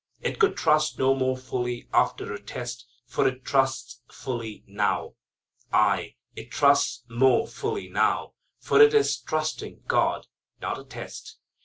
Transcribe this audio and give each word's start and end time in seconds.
It 0.19 0.39
could 0.39 0.57
trust 0.57 0.97
no 0.97 1.13
more 1.13 1.37
fully 1.37 1.87
after 1.93 2.33
a 2.33 2.41
test, 2.41 2.87
for 3.05 3.27
it 3.27 3.45
trusts 3.45 4.01
fully 4.09 4.63
now. 4.65 5.13
Aye, 5.71 6.15
it 6.35 6.49
trusts 6.49 7.03
more 7.07 7.45
fully 7.47 7.87
now, 7.87 8.33
for 8.57 8.81
it 8.81 8.95
is 8.95 9.19
trusting 9.19 9.83
God, 9.85 10.25
not 10.59 10.79
a 10.79 10.85
test. 10.85 11.37